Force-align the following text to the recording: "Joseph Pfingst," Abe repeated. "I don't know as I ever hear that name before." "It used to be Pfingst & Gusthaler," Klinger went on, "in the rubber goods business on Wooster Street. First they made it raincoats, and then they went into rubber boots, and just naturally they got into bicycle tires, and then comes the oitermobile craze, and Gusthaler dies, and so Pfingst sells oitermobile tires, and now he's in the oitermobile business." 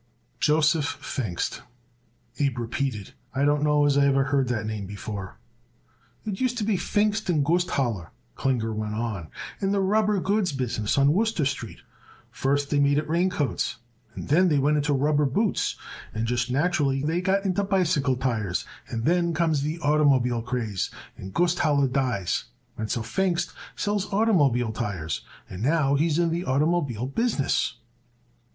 "Joseph 0.39 0.97
Pfingst," 0.99 1.61
Abe 2.39 2.57
repeated. 2.57 3.13
"I 3.35 3.45
don't 3.45 3.61
know 3.61 3.85
as 3.85 3.99
I 3.99 4.07
ever 4.07 4.31
hear 4.31 4.43
that 4.43 4.65
name 4.65 4.87
before." 4.87 5.37
"It 6.25 6.41
used 6.41 6.57
to 6.57 6.63
be 6.63 6.75
Pfingst 6.75 7.27
& 7.43 7.43
Gusthaler," 7.43 8.09
Klinger 8.33 8.73
went 8.73 8.95
on, 8.95 9.27
"in 9.59 9.71
the 9.71 9.79
rubber 9.79 10.19
goods 10.19 10.53
business 10.53 10.97
on 10.97 11.13
Wooster 11.13 11.45
Street. 11.45 11.81
First 12.31 12.71
they 12.71 12.79
made 12.79 12.97
it 12.97 13.07
raincoats, 13.07 13.75
and 14.15 14.27
then 14.29 14.47
they 14.47 14.57
went 14.57 14.77
into 14.77 14.91
rubber 14.93 15.25
boots, 15.27 15.75
and 16.15 16.25
just 16.25 16.49
naturally 16.49 17.03
they 17.03 17.21
got 17.21 17.45
into 17.45 17.63
bicycle 17.63 18.15
tires, 18.15 18.65
and 18.89 19.05
then 19.05 19.35
comes 19.35 19.61
the 19.61 19.77
oitermobile 19.83 20.43
craze, 20.43 20.89
and 21.15 21.31
Gusthaler 21.31 21.87
dies, 21.87 22.45
and 22.75 22.89
so 22.89 23.01
Pfingst 23.03 23.53
sells 23.75 24.07
oitermobile 24.07 24.73
tires, 24.73 25.21
and 25.47 25.61
now 25.61 25.93
he's 25.93 26.17
in 26.17 26.31
the 26.31 26.45
oitermobile 26.45 27.13
business." 27.13 27.75